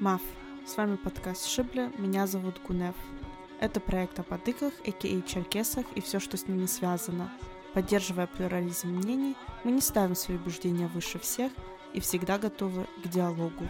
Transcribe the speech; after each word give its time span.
Маф. 0.00 0.20
С 0.66 0.76
вами 0.76 0.96
подкаст 0.96 1.46
Шибля, 1.46 1.92
меня 1.98 2.26
зовут 2.26 2.60
Гунев. 2.66 2.96
Это 3.60 3.78
проект 3.78 4.18
о 4.18 4.24
подыках, 4.24 4.72
а.к.а. 4.84 5.22
черкесах 5.22 5.86
и 5.94 6.00
все, 6.00 6.18
что 6.18 6.36
с 6.36 6.48
ними 6.48 6.66
связано. 6.66 7.30
Поддерживая 7.72 8.26
плюрализм 8.26 8.88
мнений, 8.88 9.36
мы 9.62 9.70
не 9.70 9.80
ставим 9.80 10.16
свои 10.16 10.36
убеждения 10.36 10.88
выше 10.88 11.18
всех 11.20 11.52
и 11.92 12.00
всегда 12.00 12.38
готовы 12.38 12.86
к 13.04 13.08
диалогу. 13.08 13.64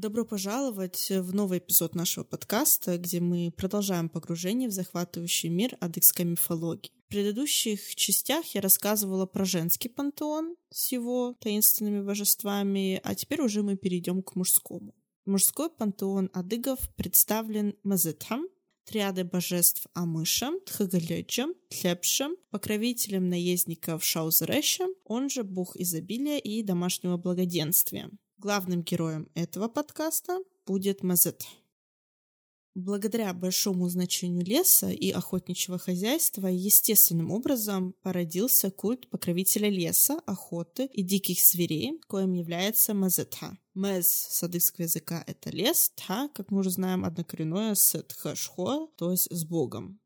Добро 0.00 0.24
пожаловать 0.24 1.10
в 1.10 1.34
новый 1.34 1.58
эпизод 1.58 1.94
нашего 1.94 2.24
подкаста, 2.24 2.96
где 2.96 3.20
мы 3.20 3.52
продолжаем 3.54 4.08
погружение 4.08 4.70
в 4.70 4.72
захватывающий 4.72 5.50
мир 5.50 5.76
адыгской 5.78 6.24
мифологии. 6.24 6.90
В 7.04 7.10
предыдущих 7.10 7.94
частях 7.96 8.46
я 8.54 8.62
рассказывала 8.62 9.26
про 9.26 9.44
женский 9.44 9.90
пантеон 9.90 10.56
с 10.70 10.90
его 10.92 11.36
таинственными 11.38 12.00
божествами, 12.00 12.98
а 13.04 13.14
теперь 13.14 13.42
уже 13.42 13.62
мы 13.62 13.76
перейдем 13.76 14.22
к 14.22 14.36
мужскому. 14.36 14.94
Мужской 15.26 15.68
пантеон 15.68 16.30
адыгов 16.32 16.78
представлен 16.96 17.74
Мазетхам, 17.82 18.46
триады 18.84 19.24
божеств 19.24 19.86
Амышем, 19.92 20.60
Тхагалечем, 20.64 21.52
Тлепшем, 21.68 22.36
покровителем 22.48 23.28
наездников 23.28 24.02
Шаузрешем, 24.02 24.94
он 25.04 25.28
же 25.28 25.44
бог 25.44 25.76
изобилия 25.76 26.38
и 26.38 26.62
домашнего 26.62 27.18
благоденствия. 27.18 28.10
Главным 28.42 28.82
героем 28.82 29.28
этого 29.34 29.68
подкаста 29.68 30.38
будет 30.64 31.02
Мазет. 31.02 31.44
Благодаря 32.74 33.34
большому 33.34 33.86
значению 33.90 34.46
леса 34.46 34.90
и 34.90 35.10
охотничьего 35.10 35.76
хозяйства 35.76 36.46
естественным 36.46 37.32
образом 37.32 37.92
породился 38.00 38.70
культ 38.70 39.10
покровителя 39.10 39.68
леса, 39.68 40.22
охоты 40.24 40.86
и 40.86 41.02
диких 41.02 41.38
зверей, 41.38 42.00
коим 42.08 42.32
является 42.32 42.94
Мазетха. 42.94 43.58
Мез 43.74 44.06
с 44.08 44.42
адыгского 44.42 44.84
языка— 44.84 45.22
это 45.26 45.50
лес, 45.50 45.92
та, 45.94 46.28
как 46.28 46.50
мы 46.50 46.60
уже 46.60 46.70
знаем, 46.70 47.04
однокоренное 47.04 47.74
с 47.74 48.02
тхашхо, 48.04 48.90
то 48.96 49.10
есть 49.10 49.30
с 49.30 49.44
Богом. 49.44 50.00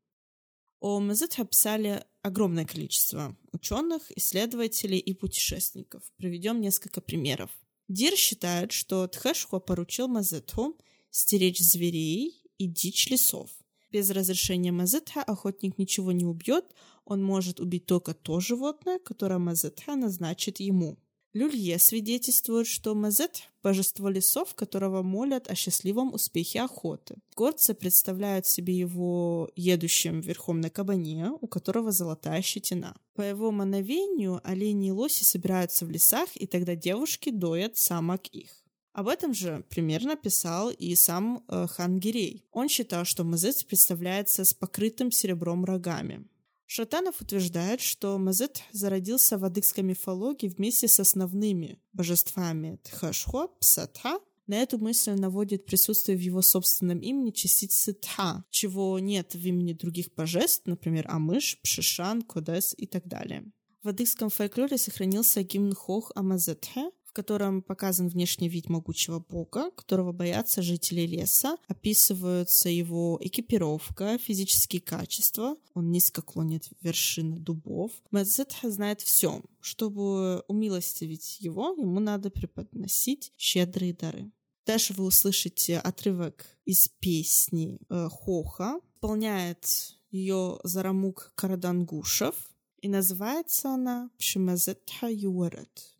О 0.81 0.99
Мазетха 0.99 1.45
писали 1.45 2.03
огромное 2.21 2.65
количество 2.65 3.37
ученых, 3.53 4.11
исследователей 4.17 4.99
и 4.99 5.13
путешественников. 5.13 6.03
Приведем 6.17 6.59
несколько 6.59 6.99
примеров. 6.99 7.49
Дир 7.87 8.15
считает, 8.15 8.71
что 8.71 9.07
Тхэшхо 9.07 9.59
поручил 9.59 10.07
Мазетху 10.07 10.77
стеречь 11.11 11.59
зверей 11.59 12.41
и 12.57 12.67
дичь 12.67 13.09
лесов. 13.09 13.51
Без 13.91 14.09
разрешения 14.09 14.71
Мазетха 14.71 15.21
охотник 15.23 15.77
ничего 15.77 16.11
не 16.11 16.25
убьет, 16.25 16.65
он 17.05 17.23
может 17.23 17.59
убить 17.59 17.85
только 17.85 18.13
то 18.13 18.39
животное, 18.39 18.99
которое 18.99 19.37
Мазетха 19.37 19.95
назначит 19.95 20.59
ему. 20.59 20.97
Люлье 21.35 21.79
свидетельствует, 21.79 22.65
что 22.65 22.95
Мазет– 22.95 23.49
божество 23.61 24.07
лесов, 24.07 24.55
которого 24.55 25.01
молят 25.01 25.51
о 25.51 25.55
счастливом 25.55 26.13
успехе 26.13 26.61
охоты. 26.61 27.17
Горцы 27.35 27.73
представляют 27.73 28.45
себе 28.45 28.73
его 28.73 29.49
едущим 29.53 30.21
верхом 30.21 30.61
на 30.61 30.69
кабане, 30.69 31.31
у 31.41 31.47
которого 31.47 31.91
золотая 31.91 32.41
щетина. 32.41 32.95
По 33.15 33.21
его 33.21 33.51
мановению 33.51 34.39
олени 34.45 34.87
и 34.87 34.91
лоси 34.91 35.25
собираются 35.25 35.85
в 35.85 35.89
лесах, 35.89 36.29
и 36.35 36.47
тогда 36.47 36.73
девушки 36.73 37.31
доят 37.31 37.75
самок 37.75 38.27
их. 38.27 38.63
Об 38.93 39.09
этом 39.09 39.33
же 39.33 39.65
примерно 39.67 40.15
писал 40.15 40.69
и 40.69 40.95
сам 40.95 41.43
э, 41.49 41.67
хан 41.67 41.99
Гирей. 41.99 42.45
Он 42.53 42.69
считал, 42.69 43.03
что 43.03 43.25
Мазет 43.25 43.67
представляется 43.67 44.45
с 44.45 44.53
покрытым 44.53 45.11
серебром 45.11 45.65
рогами. 45.65 46.25
Шатанов 46.67 47.21
утверждает, 47.21 47.79
что 47.79 48.17
Мазет 48.17 48.63
зародился 48.71 49.37
в 49.37 49.45
адыгской 49.45 49.83
мифологии 49.83 50.47
вместе 50.47 50.87
с 50.87 50.99
основными 50.99 51.79
божествами 51.93 52.79
Тхашхо, 52.83 53.49
Псатха. 53.59 54.19
На 54.47 54.55
эту 54.55 54.77
мысль 54.77 55.13
наводит 55.13 55.65
присутствие 55.65 56.17
в 56.17 56.21
его 56.21 56.41
собственном 56.41 56.99
имени 56.99 57.31
частицы 57.31 57.93
Тха, 57.93 58.43
чего 58.49 58.99
нет 58.99 59.33
в 59.33 59.47
имени 59.47 59.73
других 59.73 60.13
божеств, 60.15 60.65
например, 60.65 61.05
Амыш, 61.07 61.59
Пшишан, 61.61 62.21
Кодес 62.21 62.75
и 62.77 62.85
так 62.85 63.07
далее. 63.07 63.45
В 63.83 63.89
адыгском 63.89 64.29
фольклоре 64.29 64.77
сохранился 64.77 65.43
гимн 65.43 65.73
Хох 65.73 66.11
Амазетхе, 66.15 66.89
котором 67.15 67.61
показан 67.61 68.09
внешний 68.09 68.49
вид 68.49 68.69
могучего 68.69 69.19
бога, 69.19 69.71
которого 69.71 70.11
боятся 70.11 70.61
жители 70.61 71.01
леса. 71.07 71.57
Описываются 71.67 72.69
его 72.69 73.17
экипировка, 73.21 74.17
физические 74.17 74.81
качества. 74.81 75.55
Он 75.73 75.91
низко 75.91 76.21
клонит 76.21 76.69
вершины 76.81 77.39
дубов. 77.39 77.91
Мазетха 78.11 78.69
знает 78.69 79.01
все. 79.01 79.41
Чтобы 79.61 80.43
умилостивить 80.47 81.39
его, 81.39 81.73
ему 81.77 81.99
надо 81.99 82.29
преподносить 82.29 83.31
щедрые 83.37 83.93
дары. 83.93 84.31
Дальше 84.65 84.93
вы 84.93 85.05
услышите 85.05 85.79
отрывок 85.79 86.45
из 86.65 86.89
песни 86.99 87.79
э, 87.89 88.09
Хоха. 88.09 88.81
Исполняет 88.95 89.65
ее 90.11 90.59
Зарамук 90.63 91.31
Карадангушев. 91.35 92.35
И 92.81 92.89
называется 92.89 93.69
она 93.69 94.09
«Пшимазетха 94.17 95.07
Юарет». 95.09 95.94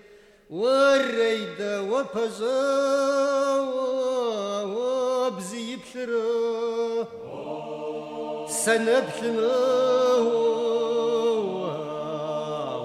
والريدة 0.50 1.82
وبزا 1.82 3.60
وبزي 4.64 5.76
بثرا 5.76 7.06
سنة 8.48 9.00
بثما 9.00 9.56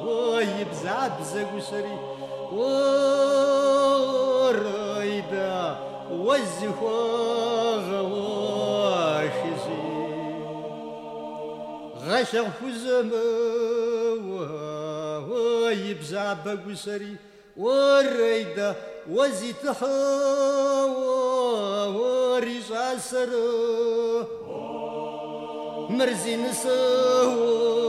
ويبزع 0.06 1.07
بزق 1.07 1.53
وشري 1.53 1.97
والريدة 4.56 5.75
والزفاف 6.12 7.55
شغفزما 12.31 13.22
يبزع 15.72 16.36
وسري 16.68 17.16
والريدة 17.58 18.75
وزيت 19.12 19.68
حوا 19.80 21.06
رجع 22.40 22.97
سر 22.97 23.30
مرزين 25.90 26.53
سوا 26.53 27.85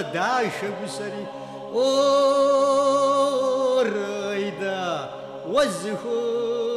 داعش 0.00 0.64
وسري 0.84 1.26
والريدة 3.80 5.10
وزخوا 5.48 6.69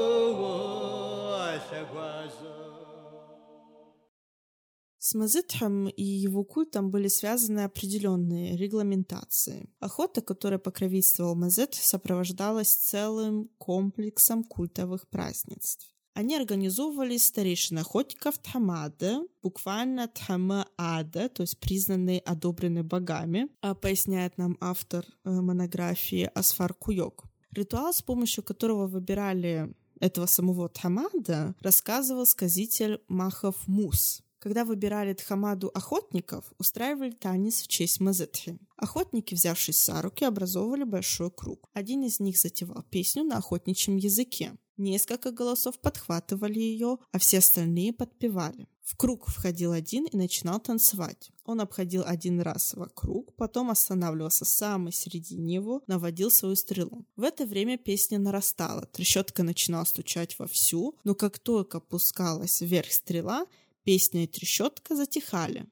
С 5.06 5.16
Мазытхом 5.16 5.90
и 5.90 6.02
его 6.02 6.46
культом 6.46 6.90
были 6.90 7.09
связаны 7.09 7.66
определенные 7.66 8.56
регламентации. 8.56 9.69
Охота, 9.81 10.22
которой 10.22 10.59
покровительствовал 10.59 11.36
Мазет, 11.36 11.74
сопровождалась 11.74 12.74
целым 12.74 13.50
комплексом 13.58 14.46
культовых 14.46 15.09
празднеств. 15.09 15.94
Они 16.14 16.38
организовывались 16.38 17.25
старейшин 17.25 17.80
охотников 17.80 18.38
Тхамада, 18.38 19.19
буквально 19.41 20.08
Тхамаада, 20.08 21.28
то 21.28 21.41
есть 21.41 21.59
признанные, 21.59 22.22
одобренные 22.22 22.84
богами, 22.84 23.50
а 23.59 23.75
поясняет 23.75 24.38
нам 24.38 24.58
автор 24.61 25.05
э, 25.26 25.29
монографии 25.29 26.32
Асфар 26.34 26.73
Куйок. 26.73 27.26
Ритуал, 27.52 27.94
с 27.94 28.02
помощью 28.02 28.41
которого 28.46 28.88
выбирали 28.88 29.76
этого 30.00 30.28
самого 30.28 30.70
Тхамада, 30.70 31.55
рассказывал 31.59 32.26
сказитель 32.26 33.02
Махов 33.09 33.67
Мус. 33.67 34.23
Когда 34.43 34.66
выбирали 34.66 35.13
Тхамаду 35.13 35.72
охотников, 35.73 36.51
устраивали 36.57 37.11
танец 37.11 37.61
в 37.61 37.69
честь 37.69 38.01
Мазетхи. 38.01 38.59
Охотники, 38.75 39.34
взявшись 39.34 39.85
за 39.85 40.01
руки, 40.01 40.25
образовывали 40.25 40.84
большой 40.84 41.31
круг. 41.31 41.69
Один 41.72 42.03
из 42.03 42.19
них 42.19 42.37
затевал 42.37 42.84
песню 42.90 43.23
на 43.23 43.37
охотничьем 43.37 43.95
языке. 43.95 44.51
Несколько 44.75 45.31
голосов 45.31 45.79
подхватывали 45.79 46.59
ее, 46.59 46.97
а 47.13 47.19
все 47.19 47.37
остальные 47.37 47.93
подпевали. 47.93 48.67
В 48.81 48.97
круг 48.97 49.29
входил 49.29 49.72
один 49.72 50.07
и 50.07 50.17
начинал 50.17 50.59
танцевать. 50.59 51.31
Он 51.45 51.61
обходил 51.61 52.03
один 52.05 52.41
раз 52.41 52.73
вокруг, 52.73 53.34
потом 53.37 53.69
останавливался 53.69 54.43
в 54.43 54.49
самой 54.49 54.91
середине 54.91 55.53
его, 55.55 55.84
наводил 55.87 56.29
свою 56.29 56.57
стрелу. 56.57 57.05
В 57.16 57.23
это 57.23 57.45
время 57.45 57.78
песня 57.78 58.19
нарастала, 58.19 58.87
трещотка 58.87 59.43
начинала 59.43 59.85
стучать 59.85 60.37
вовсю, 60.37 60.97
но 61.05 61.16
как 61.16 61.40
только 61.40 61.79
пускалась 61.79 62.59
вверх 62.59 62.91
стрела, 62.91 63.45
Песня 63.84 64.24
и 64.24 64.28
трещотка 64.28 64.96
затихали. 64.96 65.66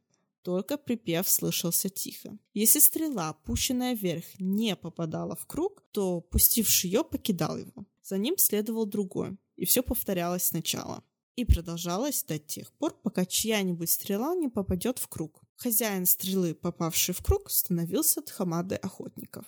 только 0.44 0.78
припев 0.78 1.30
слышался 1.30 1.90
тихо. 1.90 2.38
Если 2.54 2.80
стрела, 2.80 3.34
пущенная 3.46 3.94
вверх, 3.94 4.26
не 4.40 4.76
попадала 4.76 5.36
в 5.36 5.46
круг, 5.46 5.84
то 5.92 6.20
пустивший 6.20 6.90
ее 6.90 7.04
покидал 7.04 7.58
его. 7.58 7.86
За 8.02 8.18
ним 8.18 8.38
следовал 8.38 8.88
другой, 8.88 9.38
и 9.56 9.66
все 9.66 9.84
повторялось 9.84 10.44
сначала. 10.44 11.04
И 11.36 11.46
продолжалось 11.46 12.24
до 12.24 12.40
тех 12.40 12.74
пор, 12.74 13.00
пока 13.04 13.26
чья-нибудь 13.26 13.90
стрела 13.90 14.36
не 14.36 14.50
попадет 14.50 14.98
в 14.98 15.08
круг. 15.08 15.42
Хозяин 15.56 16.06
стрелы, 16.06 16.56
попавший 16.56 17.14
в 17.14 17.22
круг, 17.22 17.52
становился 17.52 18.22
тхамадой 18.22 18.78
охотников. 18.80 19.46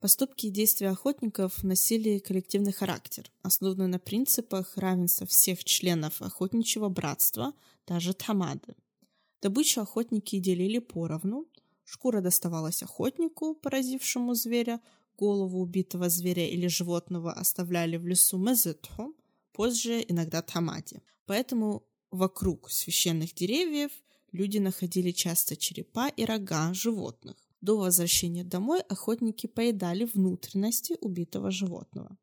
Поступки 0.00 0.46
и 0.46 0.50
действия 0.50 0.90
охотников 0.90 1.64
носили 1.64 2.20
коллективный 2.20 2.72
характер, 2.72 3.32
основанный 3.42 3.88
на 3.88 3.98
принципах 3.98 4.76
равенства 4.76 5.26
всех 5.26 5.64
членов 5.64 6.22
охотничьего 6.22 6.88
братства, 6.88 7.52
даже 7.84 8.14
тамады. 8.14 8.76
Добычу 9.42 9.80
охотники 9.80 10.38
делили 10.38 10.78
поровну, 10.78 11.48
шкура 11.84 12.20
доставалась 12.20 12.84
охотнику, 12.84 13.56
поразившему 13.56 14.34
зверя, 14.34 14.80
голову 15.16 15.60
убитого 15.60 16.08
зверя 16.08 16.46
или 16.46 16.68
животного 16.68 17.32
оставляли 17.32 17.96
в 17.96 18.06
лесу 18.06 18.38
мезетху, 18.38 19.16
позже 19.52 20.04
иногда 20.06 20.42
тамаде. 20.42 21.02
Поэтому 21.26 21.82
вокруг 22.12 22.70
священных 22.70 23.34
деревьев 23.34 23.90
люди 24.30 24.58
находили 24.58 25.10
часто 25.10 25.56
черепа 25.56 26.08
и 26.08 26.24
рога 26.24 26.72
животных. 26.72 27.47
До 27.60 27.76
возвращения 27.76 28.44
домой 28.44 28.80
охотники 28.82 29.46
поедали 29.46 30.04
внутренности 30.04 30.96
убитого 31.00 31.50
животного. 31.50 32.16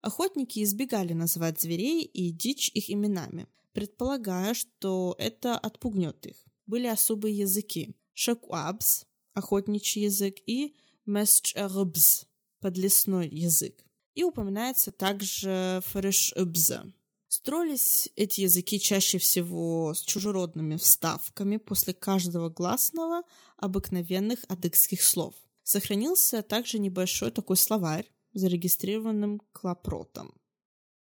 Охотники 0.00 0.62
избегали 0.62 1.12
называть 1.12 1.60
зверей 1.60 2.04
и 2.04 2.30
дичь 2.30 2.70
их 2.70 2.88
именами, 2.90 3.46
предполагая, 3.72 4.54
что 4.54 5.14
это 5.18 5.58
отпугнет 5.58 6.26
их. 6.26 6.42
Были 6.66 6.86
особые 6.86 7.36
языки– 7.36 7.96
шакуабс– 8.14 9.04
охотничий 9.34 10.04
язык, 10.04 10.36
и 10.46 10.74
месчербс– 11.04 12.26
подлесной 12.60 13.28
язык. 13.28 13.84
И 14.14 14.24
упоминается 14.24 14.90
также 14.90 15.82
фрешбза 15.84 16.92
Строились 17.30 18.08
эти 18.16 18.40
языки 18.40 18.80
чаще 18.80 19.18
всего 19.18 19.94
с 19.94 20.00
чужеродными 20.02 20.74
вставками 20.74 21.58
после 21.58 21.94
каждого 21.94 22.48
гласного 22.48 23.22
обыкновенных 23.56 24.40
адыгских 24.48 25.00
слов. 25.00 25.34
Сохранился 25.62 26.42
также 26.42 26.80
небольшой 26.80 27.30
такой 27.30 27.56
словарь, 27.56 28.10
зарегистрированным 28.32 29.42
клапротом. 29.52 30.34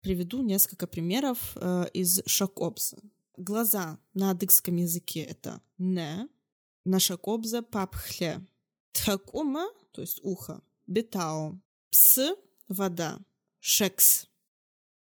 Приведу 0.01 0.41
несколько 0.41 0.87
примеров 0.87 1.55
э, 1.55 1.85
из 1.93 2.21
шакобза. 2.25 2.97
Глаза 3.37 3.97
на 4.13 4.31
адыгском 4.31 4.75
языке 4.75 5.21
это 5.21 5.61
не, 5.77 6.27
на 6.83 6.99
шакобза 6.99 7.61
папхле. 7.61 8.45
Тхакума, 8.91 9.69
то 9.93 10.01
есть 10.01 10.19
ухо, 10.23 10.61
бетао. 10.85 11.57
Пс, 11.91 12.19
вода, 12.67 13.19
шекс, 13.61 14.28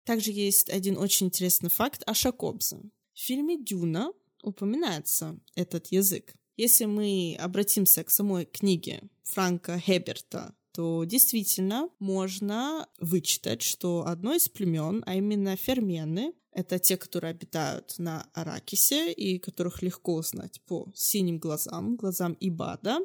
также 0.04 0.30
есть 0.30 0.70
один 0.70 0.96
очень 0.98 1.26
интересный 1.26 1.70
факт 1.70 2.02
о 2.06 2.14
Шакобзе. 2.14 2.78
В 3.14 3.20
фильме 3.20 3.62
«Дюна» 3.62 4.12
упоминается 4.42 5.38
этот 5.54 5.88
язык. 5.88 6.34
Если 6.56 6.84
мы 6.84 7.36
обратимся 7.40 8.04
к 8.04 8.10
самой 8.10 8.44
книге 8.44 9.02
Франка 9.22 9.78
Хеберта, 9.78 10.54
то 10.72 11.04
действительно 11.04 11.88
можно 11.98 12.88
вычитать, 12.98 13.62
что 13.62 14.04
одно 14.06 14.34
из 14.34 14.48
племен, 14.48 15.02
а 15.06 15.14
именно 15.14 15.56
фермены, 15.56 16.34
это 16.50 16.78
те, 16.78 16.96
которые 16.96 17.30
обитают 17.30 17.94
на 17.98 18.28
Аракисе 18.34 19.12
и 19.12 19.38
которых 19.38 19.82
легко 19.82 20.14
узнать 20.14 20.60
по 20.66 20.90
синим 20.94 21.38
глазам, 21.38 21.96
глазам 21.96 22.36
Ибада, 22.40 22.98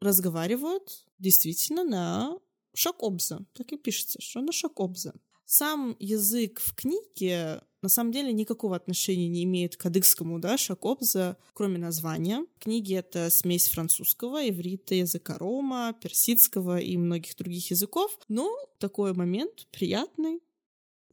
разговаривают 0.00 1.04
действительно 1.18 1.84
на 1.84 2.38
Шакобзе. 2.74 3.38
Так 3.54 3.72
и 3.72 3.76
пишется, 3.76 4.20
что 4.20 4.40
на 4.40 4.52
Шакобзе. 4.52 5.12
Сам 5.46 5.96
язык 5.98 6.60
в 6.60 6.74
книге 6.74 7.60
на 7.84 7.90
самом 7.90 8.12
деле 8.12 8.32
никакого 8.32 8.76
отношения 8.76 9.28
не 9.28 9.44
имеет 9.44 9.76
к 9.76 9.84
адыгскому, 9.84 10.38
да, 10.38 10.56
шакобза, 10.56 11.36
кроме 11.52 11.78
названия. 11.78 12.46
Книги— 12.58 12.94
это 12.96 13.28
смесь 13.28 13.68
французского, 13.68 14.48
иврита, 14.48 14.94
языка 14.94 15.36
рома, 15.36 15.94
персидского 16.00 16.80
и 16.80 16.96
многих 16.96 17.36
других 17.36 17.70
языков. 17.70 18.18
Но 18.28 18.50
такой 18.78 19.12
момент 19.12 19.68
приятный. 19.70 20.40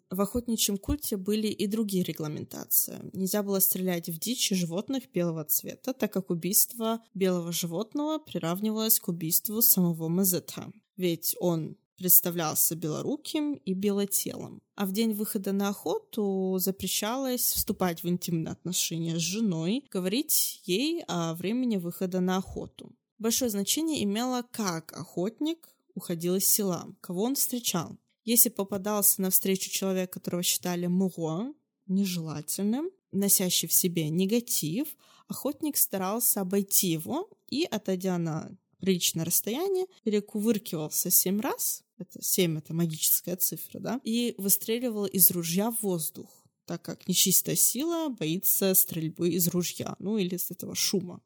В 0.09 0.21
охотничьем 0.21 0.77
культе 0.77 1.17
были 1.17 1.47
и 1.47 1.67
другие 1.67 2.03
регламентации. 2.03 2.99
Нельзя 3.11 3.43
было 3.43 3.59
стрелять 3.59 4.09
в 4.09 4.17
дичь 4.17 4.51
и 4.51 4.55
животных 4.55 5.11
белого 5.13 5.43
цвета, 5.43 5.93
так 5.93 6.13
как 6.13 6.29
убийство 6.29 7.01
белого 7.13 7.51
животного 7.51 8.17
приравнивалось 8.17 8.99
к 8.99 9.09
убийству 9.09 9.61
самого 9.61 10.07
Мазетха. 10.07 10.71
Ведь 10.95 11.35
он 11.39 11.77
представлялся 12.01 12.75
белоруким 12.75 13.53
и 13.53 13.75
белотелым. 13.75 14.59
А 14.75 14.87
в 14.87 14.91
день 14.91 15.13
выхода 15.13 15.51
на 15.51 15.69
охоту 15.69 16.57
запрещалось 16.57 17.53
вступать 17.53 18.01
в 18.01 18.07
интимные 18.07 18.53
отношения 18.53 19.19
с 19.19 19.21
женой, 19.21 19.85
говорить 19.91 20.63
ей 20.65 21.03
о 21.07 21.35
времени 21.35 21.77
выхода 21.77 22.19
на 22.19 22.37
охоту. 22.37 22.91
Большое 23.19 23.51
значение 23.51 24.03
имело, 24.03 24.43
как 24.49 24.93
охотник 24.93 25.69
уходил 25.93 26.37
из 26.37 26.47
села, 26.47 26.87
кого 27.01 27.21
он 27.21 27.35
встречал. 27.35 27.97
Если 28.25 28.49
попадался 28.49 29.21
на 29.21 29.29
встречу 29.29 29.69
человек, 29.69 30.11
которого 30.11 30.41
считали 30.41 30.87
муро, 30.87 31.53
нежелательным, 31.85 32.89
носящий 33.11 33.67
в 33.67 33.73
себе 33.73 34.09
негатив, 34.09 34.87
охотник 35.27 35.77
старался 35.77 36.41
обойти 36.41 36.87
его 36.87 37.29
и, 37.47 37.63
отойдя 37.69 38.17
на 38.17 38.57
приличное 38.81 39.23
расстояние, 39.23 39.85
перекувыркивался 40.03 41.09
семь 41.09 41.39
раз, 41.39 41.83
это 41.97 42.21
семь, 42.21 42.57
это 42.57 42.73
магическая 42.73 43.37
цифра, 43.37 43.79
да, 43.79 44.01
и 44.03 44.35
выстреливал 44.37 45.05
из 45.05 45.31
ружья 45.31 45.71
в 45.71 45.81
воздух 45.81 46.41
так 46.71 46.83
как 46.83 47.05
нечистая 47.05 47.57
сила 47.57 48.07
боится 48.07 48.73
стрельбы 48.75 49.29
из 49.29 49.49
ружья, 49.49 49.97
ну 49.99 50.17
или 50.17 50.35
из 50.35 50.51
этого 50.51 50.73
шума. 50.73 51.21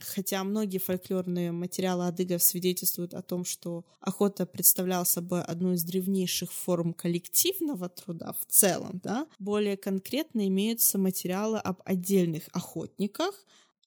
Хотя 0.00 0.42
многие 0.42 0.78
фольклорные 0.78 1.52
материалы 1.52 2.06
адыгов 2.06 2.42
свидетельствуют 2.42 3.14
о 3.14 3.22
том, 3.22 3.44
что 3.44 3.84
охота 4.00 4.46
представляла 4.46 5.04
собой 5.04 5.42
одну 5.42 5.74
из 5.74 5.84
древнейших 5.84 6.50
форм 6.52 6.94
коллективного 6.94 7.88
труда 7.90 8.32
в 8.32 8.44
целом, 8.46 9.00
да, 9.04 9.28
более 9.38 9.76
конкретно 9.76 10.48
имеются 10.48 10.98
материалы 10.98 11.58
об 11.58 11.82
отдельных 11.84 12.48
охотниках, 12.52 13.34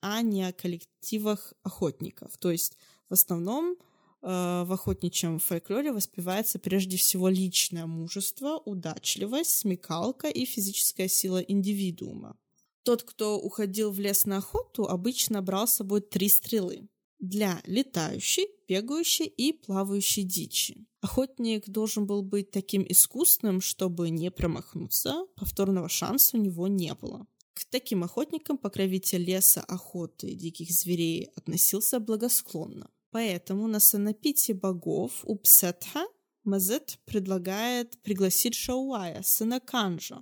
а 0.04 0.22
не 0.22 0.44
о 0.44 0.52
коллективах 0.52 1.54
охотников. 1.64 2.38
То 2.38 2.52
есть 2.52 2.78
в 3.10 3.14
основном 3.14 3.78
э, 4.22 4.64
в 4.66 4.72
охотничьем 4.74 5.40
фольклоре 5.40 5.94
воспевается 5.94 6.60
прежде 6.60 6.98
всего 6.98 7.30
личное 7.30 7.86
мужество, 7.86 8.58
удачливость, 8.66 9.52
смекалка 9.52 10.28
и 10.28 10.44
физическая 10.44 11.08
сила 11.08 11.38
индивидуума. 11.38 12.36
Тот, 12.84 13.04
кто 13.04 13.40
уходил 13.40 13.92
в 13.92 14.00
лес 14.00 14.26
на 14.26 14.38
охоту, 14.38 14.84
обычно 14.84 15.42
брал 15.42 15.70
с 15.70 15.76
собой 15.76 16.02
три 16.02 16.28
стрелы 16.28 16.90
для 17.20 17.62
летающей, 17.66 18.48
бегающей 18.68 19.26
и 19.26 19.54
плавающей 19.54 20.24
дичи. 20.24 20.86
Охотник 21.00 21.70
должен 21.70 22.06
был 22.06 22.24
быть 22.24 22.52
таким 22.52 22.86
искусным, 22.90 23.62
чтобы 23.62 24.10
не 24.10 24.30
промахнуться, 24.32 25.26
повторного 25.38 25.88
шанса 25.88 26.36
у 26.36 26.42
него 26.42 26.68
не 26.68 26.94
было. 26.94 27.26
К 27.54 27.66
таким 27.66 28.04
охотникам 28.04 28.58
покровитель 28.58 29.24
леса, 29.24 29.62
охоты 29.62 30.28
и 30.28 30.36
диких 30.36 30.72
зверей 30.72 31.32
относился 31.36 32.00
благосклонно. 32.00 32.90
Поэтому 33.12 33.68
на 33.68 33.80
санапите 33.80 34.54
богов 34.54 35.22
у 35.24 35.36
Псетха 35.36 36.06
Мазет 36.44 37.00
предлагает 37.06 37.98
пригласить 38.02 38.56
Шауая, 38.56 39.22
сына 39.24 39.60
Канжа, 39.60 40.22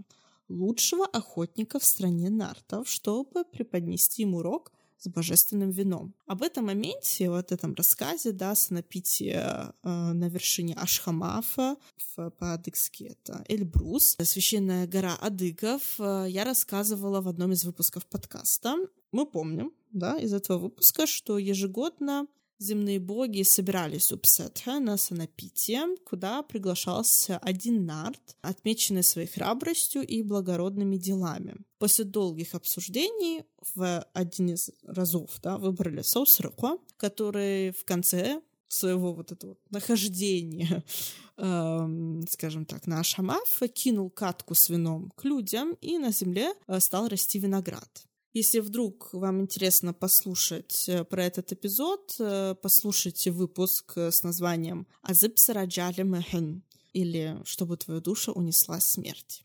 лучшего 0.49 1.05
охотника 1.05 1.79
в 1.79 1.85
стране 1.85 2.29
нартов, 2.29 2.87
чтобы 2.89 3.43
преподнести 3.45 4.23
ему 4.23 4.37
урок 4.37 4.71
с 5.01 5.09
божественным 5.09 5.71
вином. 5.71 6.13
Об 6.27 6.43
этом 6.43 6.65
моменте, 6.65 7.29
вот 7.29 7.51
этом 7.51 7.73
рассказе, 7.73 8.31
да, 8.31 8.55
санапитие 8.55 9.73
э, 9.83 9.89
на 10.13 10.29
вершине 10.29 10.75
Ашхамафа, 10.75 11.75
в, 12.15 12.29
по-адыгски 12.29 13.03
это 13.05 13.43
Эльбрус, 13.47 14.17
священная 14.21 14.87
гора 14.87 15.15
адыгов, 15.15 15.81
э, 15.99 16.27
я 16.29 16.43
рассказывала 16.43 17.21
в 17.21 17.27
одном 17.27 17.51
из 17.51 17.65
выпусков 17.65 18.05
подкаста. 18.05 18.77
Мы 19.11 19.25
помним, 19.25 19.73
да, 19.91 20.17
из 20.17 20.33
этого 20.33 20.59
выпуска, 20.59 21.07
что 21.07 21.37
ежегодно 21.37 22.27
земные 22.61 22.99
боги 22.99 23.43
собирались 23.43 24.11
у 24.11 24.17
Псетха 24.17 24.79
на 24.79 24.97
санапитие, 24.97 25.95
куда 26.05 26.43
приглашался 26.43 27.37
один 27.39 27.85
нарт, 27.85 28.37
отмеченный 28.41 29.03
своей 29.03 29.27
храбростью 29.27 30.05
и 30.05 30.21
благородными 30.21 30.97
делами. 30.97 31.55
После 31.79 32.05
долгих 32.05 32.53
обсуждений 32.53 33.43
в 33.75 34.05
один 34.13 34.49
из 34.49 34.69
разов 34.83 35.31
да, 35.41 35.57
выбрали 35.57 36.01
Соусрыко, 36.01 36.77
который 36.97 37.71
в 37.71 37.83
конце 37.85 38.41
своего 38.67 39.13
вот 39.13 39.31
этого 39.31 39.57
нахождения, 39.69 40.83
э, 41.37 42.21
скажем 42.29 42.65
так, 42.65 42.87
на 42.87 42.99
Ашамаф, 42.99 43.61
кинул 43.73 44.09
катку 44.09 44.55
с 44.55 44.69
вином 44.69 45.11
к 45.15 45.25
людям 45.25 45.73
и 45.81 45.97
на 45.97 46.11
земле 46.11 46.53
э, 46.67 46.79
стал 46.79 47.07
расти 47.07 47.39
виноград. 47.39 48.07
Если 48.33 48.59
вдруг 48.59 49.13
вам 49.13 49.41
интересно 49.41 49.93
послушать 49.93 50.87
э, 50.87 51.03
про 51.03 51.25
этот 51.25 51.51
эпизод, 51.51 52.15
э, 52.17 52.55
послушайте 52.61 53.29
выпуск 53.31 53.97
с 53.97 54.23
названием 54.23 54.87
«Азып 55.01 55.37
сараджали 55.37 56.03
мэхэн» 56.03 56.63
или 56.93 57.41
«Чтобы 57.43 57.75
твою 57.75 57.99
душу 57.99 58.31
унесла 58.31 58.79
смерть». 58.79 59.43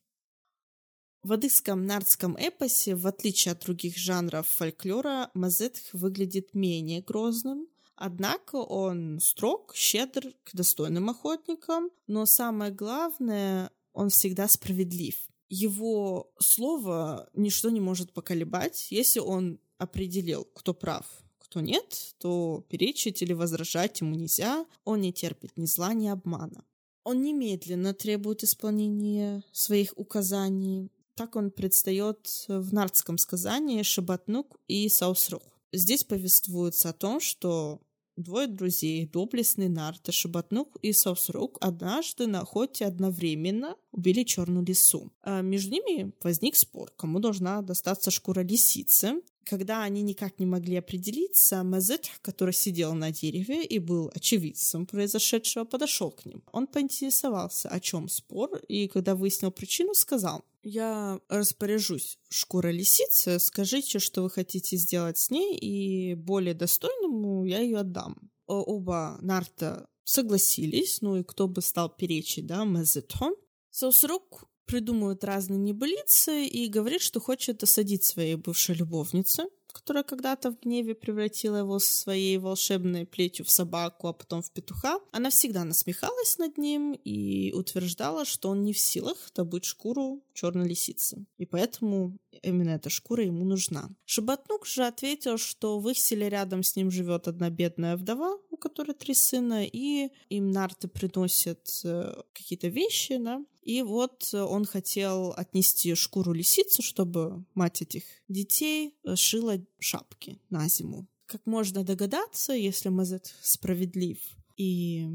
В 1.25 1.33
адыгском 1.33 1.85
нардском 1.85 2.37
эпосе, 2.37 2.95
в 2.95 3.09
отличие 3.09 3.51
от 3.51 3.65
других 3.65 3.97
жанров 3.97 4.47
фольклора, 4.47 5.33
Мазетх 5.35 5.93
выглядит 5.93 6.55
менее 6.55 7.03
грозным, 7.03 7.67
однако 7.97 8.55
он 8.55 9.19
строг, 9.21 9.75
щедр 9.75 10.33
к 10.45 10.55
достойным 10.55 11.11
охотникам, 11.11 11.91
но 12.07 12.25
самое 12.25 12.71
главное, 12.71 13.73
он 13.93 14.11
всегда 14.11 14.47
справедлив. 14.47 15.17
Его 15.49 16.33
слово 16.39 17.29
ничто 17.35 17.71
не 17.71 17.81
может 17.81 18.13
поколебать, 18.13 18.89
если 18.91 19.21
он 19.21 19.61
определил, 19.79 20.45
кто 20.55 20.75
прав, 20.75 21.07
кто 21.39 21.61
нет, 21.61 22.15
то 22.19 22.65
перечить 22.69 23.23
или 23.23 23.33
возражать 23.33 24.01
ему 24.01 24.17
нельзя, 24.17 24.67
он 24.85 25.01
не 25.01 25.13
терпит 25.13 25.57
ни 25.57 25.67
зла, 25.67 25.95
ни 25.95 26.09
обмана. 26.09 26.65
Он 27.05 27.23
немедленно 27.23 27.95
требует 27.95 28.43
исполнения 28.43 29.45
своих 29.53 29.93
указаний, 29.97 30.91
так 31.15 31.37
он 31.37 31.51
предстает 31.51 32.45
в 32.49 32.75
нардском 32.75 33.17
сказании 33.17 33.83
«Шабатнук» 33.83 34.59
и 34.67 34.89
«Саусрух». 34.89 35.43
Здесь 35.73 36.05
повествуется 36.05 36.91
о 36.91 36.93
том, 36.93 37.21
что 37.21 37.81
двое 38.17 38.47
друзей, 38.47 39.07
доблестный 39.07 39.69
Нарт, 39.69 40.13
Шабатнук 40.13 40.77
и 40.83 40.93
Саусрук, 40.93 41.59
однажды 41.61 42.27
на 42.27 42.41
охоте 42.41 42.87
одновременно 42.87 43.77
убили 43.93 44.23
черную 44.25 44.65
лису. 44.65 45.13
А 45.23 45.43
между 45.43 45.73
ними 45.73 46.13
возник 46.23 46.57
спор, 46.57 46.93
кому 46.97 47.19
должна 47.19 47.63
достаться 47.63 48.11
шкура 48.11 48.41
лисицы. 48.41 49.23
Когда 49.45 49.85
они 49.85 50.03
никак 50.03 50.41
не 50.41 50.47
могли 50.47 50.77
определиться, 50.77 51.63
Мазет, 51.63 52.11
который 52.21 52.53
сидел 52.53 52.95
на 52.95 53.13
дереве 53.13 53.65
и 53.65 53.79
был 53.79 54.11
очевидцем 54.13 54.87
произошедшего, 54.87 55.65
подошел 55.65 56.11
к 56.11 56.25
ним. 56.27 56.43
Он 56.51 56.67
поинтересовался, 56.67 57.69
о 57.69 57.79
чем 57.79 58.09
спор, 58.09 58.57
и 58.67 58.89
когда 58.89 59.15
выяснил 59.15 59.53
причину, 59.53 59.95
сказал, 59.95 60.45
я 60.67 61.21
распоряжусь 61.29 62.19
шкура 62.29 62.69
лисицы, 62.69 63.39
скажите, 63.39 64.01
что 64.01 64.25
вы 64.25 64.31
хотите 64.31 64.77
сделать 64.77 65.17
с 65.17 65.31
ней, 65.31 65.57
и 65.57 66.15
более 66.15 66.55
достойному 66.55 67.45
я 67.45 67.61
ее 67.61 67.79
отдам. 67.79 68.17
Оба 68.47 69.17
Нарта 69.21 69.89
согласились, 70.03 71.03
ну 71.03 71.17
и 71.17 71.23
кто 71.23 71.47
бы 71.47 71.63
стал 71.63 71.89
перечить, 71.89 72.47
да, 72.47 72.65
Мазетон. 72.65 73.37
Саусрук 73.71 74.45
придумывает 74.65 75.23
разные 75.23 75.59
небылицы 75.59 76.45
и 76.47 76.67
говорит, 76.67 77.01
что 77.01 77.21
хочет 77.21 77.63
осадить 77.63 78.05
своей 78.05 78.35
бывшей 78.35 78.75
любовнице, 78.75 79.45
которая 79.77 80.05
когда-то 80.05 80.51
в 80.51 80.61
гневе 80.61 80.95
превратила 80.95 81.59
его 81.59 81.79
своей 81.79 82.39
волшебной 82.39 83.05
плетью 83.05 83.45
в 83.45 83.51
собаку, 83.51 84.09
а 84.09 84.15
потом 84.15 84.41
в 84.41 84.51
петуха. 84.51 85.01
Она 85.13 85.29
всегда 85.29 85.65
насмехалась 85.65 86.39
над 86.39 86.57
ним 86.57 86.95
и 87.05 87.53
утверждала, 87.53 88.25
что 88.25 88.49
он 88.49 88.65
не 88.65 88.73
в 88.73 88.79
силах 88.79 89.17
добыть 89.35 89.67
шкуру 89.67 90.23
черной 90.33 90.67
лисицы. 90.67 91.27
И 91.37 91.45
поэтому 91.45 92.17
именно 92.43 92.71
эта 92.71 92.89
шкура 92.89 93.23
ему 93.23 93.45
нужна. 93.45 93.91
Шабатнук 94.07 94.67
же 94.67 94.87
ответил, 94.87 95.37
что 95.37 95.79
в 95.79 95.89
их 95.91 95.99
селе 95.99 96.31
рядом 96.31 96.63
с 96.63 96.75
ним 96.75 96.91
живет 96.91 97.29
одна 97.29 97.51
бедная 97.51 97.97
вдова, 97.97 98.39
у 98.51 98.57
которой 98.57 98.95
три 98.95 99.13
сына, 99.13 99.67
и 99.67 100.09
им 100.31 100.51
нарты 100.51 100.89
приносят 100.89 101.69
э, 101.85 102.23
какие-то 102.33 102.69
вещи, 102.69 103.19
да, 103.19 103.45
и 103.67 103.83
вот 103.83 104.33
он 104.33 104.65
хотел 104.65 105.33
отнести 105.37 105.97
шкуру 105.97 106.33
лисицы, 106.33 106.83
чтобы 106.83 107.45
мать 107.55 107.83
этих 107.83 108.05
детей 108.29 108.95
э, 109.03 109.17
шила 109.17 109.59
шапки 109.81 110.39
на 110.51 110.69
зиму. 110.69 111.09
Как 111.27 111.45
можно 111.47 111.83
догадаться, 111.83 112.53
если 112.53 112.91
Мазет 112.91 113.35
справедлив, 113.43 114.19
и 114.57 115.09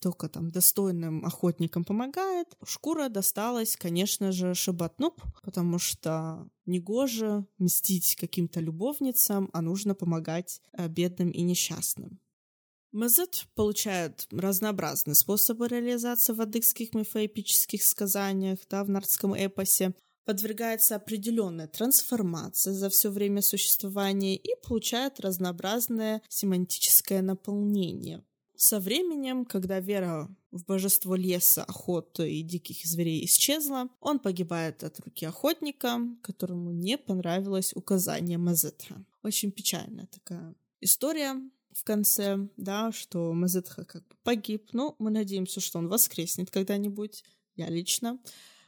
только 0.00 0.28
там 0.28 0.52
достойным 0.52 1.24
охотникам 1.24 1.84
помогает. 1.84 2.56
Шкура 2.64 3.08
досталась, 3.08 3.76
конечно 3.76 4.30
же, 4.30 4.54
Шабатнуп, 4.54 5.20
потому 5.42 5.80
что 5.80 6.48
негоже 6.66 7.46
мстить 7.58 8.14
каким-то 8.14 8.60
любовницам, 8.60 9.50
а 9.52 9.60
нужно 9.60 9.96
помогать 9.96 10.62
э, 10.72 10.86
бедным 10.86 11.30
и 11.30 11.42
несчастным. 11.42 12.20
Мазет 12.98 13.46
получает 13.54 14.26
разнообразные 14.32 15.14
способы 15.14 15.68
реализации 15.68 16.32
в 16.32 16.40
адыгских 16.40 16.94
мифоэпических 16.94 17.80
сказаниях, 17.80 18.58
да, 18.68 18.82
в 18.82 18.90
нардском 18.90 19.34
эпосе, 19.34 19.94
подвергается 20.24 20.96
определенной 20.96 21.68
трансформации 21.68 22.72
за 22.72 22.90
все 22.90 23.10
время 23.10 23.40
существования 23.40 24.34
и 24.34 24.50
получает 24.66 25.20
разнообразное 25.20 26.22
семантическое 26.28 27.22
наполнение. 27.22 28.24
Со 28.56 28.80
временем, 28.80 29.44
когда 29.44 29.78
вера 29.78 30.28
в 30.50 30.64
божество 30.64 31.14
леса, 31.14 31.62
охоты 31.62 32.28
и 32.28 32.42
диких 32.42 32.84
зверей 32.84 33.24
исчезла, 33.26 33.90
он 34.00 34.18
погибает 34.18 34.82
от 34.82 34.98
руки 34.98 35.24
охотника, 35.24 36.00
которому 36.20 36.72
не 36.72 36.98
понравилось 36.98 37.72
указание 37.76 38.38
Мазетра. 38.38 39.04
Очень 39.22 39.52
печальная 39.52 40.08
такая 40.08 40.56
история 40.80 41.36
в 41.72 41.84
конце, 41.84 42.48
да, 42.56 42.92
что 42.92 43.32
Мазетха 43.32 43.84
как 43.84 44.06
бы 44.06 44.16
погиб. 44.22 44.70
Ну, 44.72 44.96
мы 44.98 45.10
надеемся, 45.10 45.60
что 45.60 45.78
он 45.78 45.88
воскреснет 45.88 46.50
когда-нибудь, 46.50 47.24
я 47.56 47.68
лично. 47.68 48.18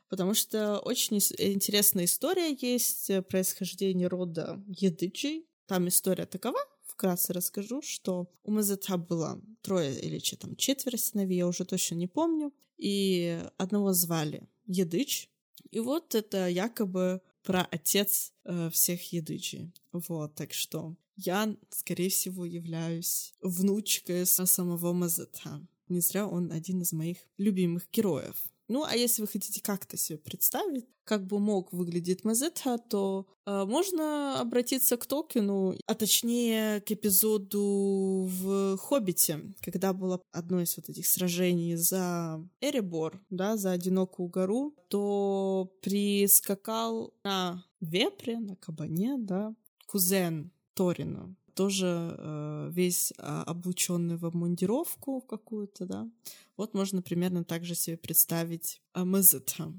Потому 0.08 0.34
что 0.34 0.78
очень 0.80 1.18
интересная 1.18 2.04
история 2.04 2.56
есть 2.60 3.10
происхождение 3.28 4.08
рода 4.08 4.62
Едыджи. 4.66 5.44
Там 5.66 5.86
история 5.86 6.26
такова, 6.26 6.58
вкратце 7.00 7.32
расскажу, 7.32 7.80
что 7.80 8.30
у 8.42 8.50
Мазета 8.50 8.98
было 8.98 9.40
трое 9.62 9.98
или 9.98 10.18
че, 10.18 10.36
там, 10.36 10.56
четверо 10.56 10.96
сыновей, 10.96 11.38
я 11.38 11.46
уже 11.46 11.64
точно 11.64 11.94
не 11.94 12.08
помню, 12.08 12.52
и 12.76 13.40
одного 13.56 13.92
звали 13.92 14.48
Едыч, 14.66 15.30
и 15.70 15.80
вот 15.80 16.14
это 16.14 16.48
якобы 16.48 17.22
про 17.42 17.62
отец 17.70 18.32
э, 18.44 18.68
всех 18.70 19.12
Едыджи. 19.12 19.72
Вот, 19.92 20.34
так 20.34 20.52
что 20.52 20.94
я, 21.16 21.54
скорее 21.70 22.10
всего, 22.10 22.44
являюсь 22.44 23.34
внучкой 23.42 24.26
самого 24.26 24.92
Мазета. 24.92 25.66
Не 25.88 26.00
зря 26.00 26.26
он 26.26 26.52
один 26.52 26.82
из 26.82 26.92
моих 26.92 27.18
любимых 27.36 27.88
героев. 27.92 28.50
Ну, 28.68 28.84
а 28.84 28.94
если 28.94 29.22
вы 29.22 29.26
хотите 29.26 29.60
как-то 29.60 29.96
себе 29.96 30.16
представить, 30.16 30.86
как 31.02 31.26
бы 31.26 31.40
мог 31.40 31.72
выглядеть 31.72 32.22
Мазета, 32.22 32.78
то 32.78 33.26
э, 33.44 33.64
можно 33.64 34.38
обратиться 34.40 34.96
к 34.96 35.06
Толкину, 35.06 35.74
а 35.86 35.94
точнее 35.96 36.80
к 36.82 36.92
эпизоду 36.92 38.28
в 38.30 38.76
«Хоббите», 38.76 39.40
когда 39.60 39.92
было 39.92 40.22
одно 40.30 40.60
из 40.60 40.76
вот 40.76 40.88
этих 40.88 41.08
сражений 41.08 41.74
за 41.74 42.40
Эребор, 42.60 43.20
да, 43.28 43.56
за 43.56 43.72
одинокую 43.72 44.28
гору, 44.28 44.72
то 44.86 45.72
прискакал 45.82 47.12
на 47.24 47.64
вепре, 47.80 48.38
на 48.38 48.54
кабане, 48.54 49.16
да, 49.18 49.52
кузен 49.88 50.52
Торина, 50.74 51.34
тоже 51.54 52.16
э, 52.18 52.70
весь 52.72 53.12
э, 53.12 53.22
облаченный 53.22 54.16
в 54.16 54.24
обмундировку 54.24 55.20
какую-то, 55.20 55.86
да. 55.86 56.08
Вот 56.56 56.74
можно 56.74 57.02
примерно 57.02 57.44
так 57.44 57.64
же 57.64 57.74
себе 57.74 57.96
представить 57.96 58.80
э, 58.94 59.04
Мазета. 59.04 59.72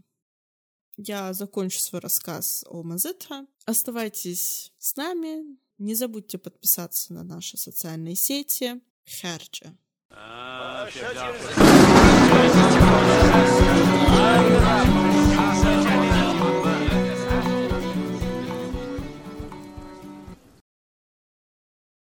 Я 0.97 1.33
закончу 1.33 1.79
свой 1.79 2.01
рассказ 2.01 2.63
о 2.67 2.83
Мазета. 2.83 3.47
Оставайтесь 3.65 4.71
с 4.77 4.95
нами. 4.95 5.57
Не 5.77 5.95
забудьте 5.95 6.37
подписаться 6.37 7.13
на 7.13 7.23
наши 7.23 7.57
социальные 7.57 8.15
сети. 8.15 8.81
Херджа. 9.05 9.75